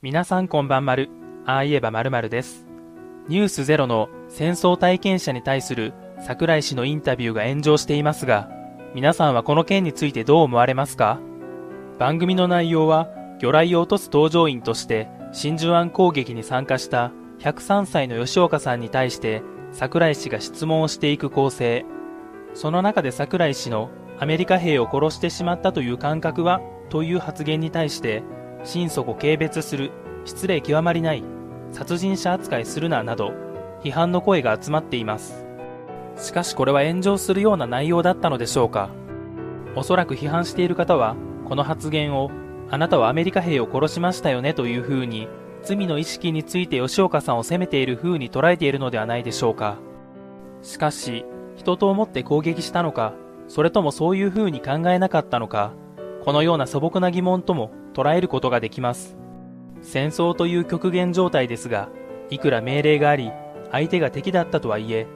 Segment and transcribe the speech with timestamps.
[0.00, 1.10] 皆さんこんばんまる。
[1.44, 2.68] ああ言えばまるまるです。
[3.26, 8.48] ニュースゼロの戦争体験者に対する桜井氏のインタビューが炎上していますが、
[8.94, 11.18] 皆さんはこの件についてどう思われますか？
[11.98, 13.08] 番組の内容は、
[13.40, 17.10] 魚雷を落とす搭乗員として真珠湾攻撃に参加した
[17.40, 19.42] 103歳の吉岡さんに対して
[19.72, 21.84] 桜井氏が質問をしていく構成。
[22.54, 23.90] その中で桜井氏の
[24.20, 28.22] アメリカ兵を殺してしまったという感覚はという発言に対して
[28.64, 29.90] 心底軽蔑する
[30.24, 31.22] 失礼極まりない
[31.72, 33.32] 殺人者扱いするななど
[33.82, 35.44] 批判の声が集まっています。
[36.16, 38.90] しかしこれは炎上するような内容だったのでしょうか。
[39.76, 42.30] おそらく批判している方はこの発言を
[42.70, 45.28] あなたはアメリカ兵を殺しましたよねというふうに
[45.62, 49.78] 罪の意識について吉岡さんを責めている風に捉えているのではないでしょうか。
[50.62, 51.24] しかし
[51.56, 53.14] 人と思って攻撃したのか
[53.46, 55.72] それともそういう風に考えなかったのか
[56.24, 59.16] このような素朴な疑問とも捉えることができます。
[59.82, 61.88] 戦争という極限状態ですが
[62.30, 63.32] いくら命令があり
[63.70, 65.06] 相手が敵だったとはいえ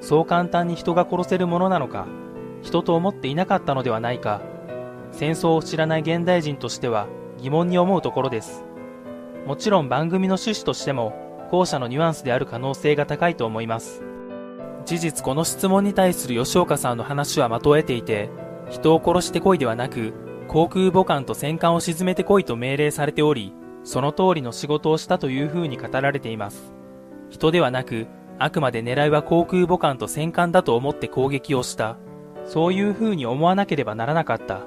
[0.00, 2.06] そう簡単に人が殺せるものなのか
[2.62, 4.40] 人と思っていなかったのではないか
[5.10, 7.06] 戦争を知らない現代人としては
[7.38, 8.64] 疑問に思うところです。
[9.46, 14.02] もちろん番組の趣旨としても後者のニュアンスである可能性が高いと思います。
[14.86, 18.30] 事実この質問に対する吉岡さんの話は的を得ていて
[18.70, 20.12] 人を殺してこいではなく
[20.52, 26.74] 航空母艦と戦艦を沈めてこいと命令されておりその通りの仕事をしたというふうに語られています。
[27.30, 28.06] 人ではなく
[28.38, 31.96] あくまで狙いは航空母艦と戦艦だと思って攻撃をした。
[32.44, 34.60] そういうふうに思わなければならなかった。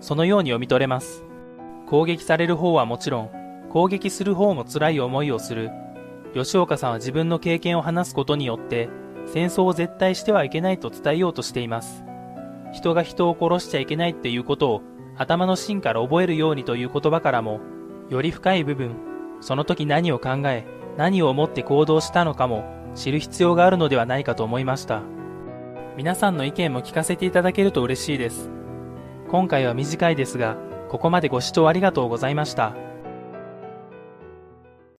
[0.00, 1.24] そのように読み取れます。
[1.86, 3.30] 攻撃される方はもちろん
[3.70, 5.70] 攻撃する方も辛い思いをする。
[6.34, 8.88] 吉岡さんは自分の経験を話すことによって
[9.26, 12.02] 戦争を絶対してはいけないと伝えようとしています。
[12.72, 14.82] 人が人を殺しちゃいけないっていうことを
[15.18, 17.60] 頭の芯から覚えるようにという言葉からも
[18.08, 18.96] より深い部分
[19.40, 20.64] その時何を考え
[20.96, 25.02] 何を思って行動したのかも知る必要があるのではないかと思いました。
[25.96, 28.50] 皆さんの意見も聞かせていただけると嬉しいです。
[29.28, 30.56] 今回は短いですが
[30.88, 32.87] ここまでご視聴ありがとうございました。